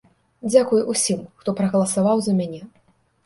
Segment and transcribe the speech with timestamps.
[0.51, 2.61] Дзякуй усім, хто прагаласаваў за мяне.